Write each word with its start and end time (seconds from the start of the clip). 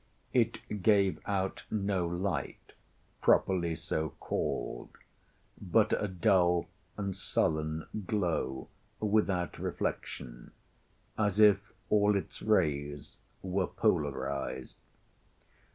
It 0.33 0.67
gave 0.81 1.19
out 1.27 1.63
no 1.69 2.07
light, 2.07 2.73
properly 3.21 3.75
so 3.75 4.13
called, 4.19 4.89
but 5.61 5.93
a 6.03 6.07
dull 6.07 6.65
and 6.97 7.15
sullen 7.15 7.85
glow 8.07 8.67
without 8.99 9.59
reflection, 9.59 10.53
as 11.19 11.39
if 11.39 11.71
all 11.91 12.15
its 12.17 12.41
rays 12.41 13.17
were 13.43 13.67
polarized. 13.67 14.75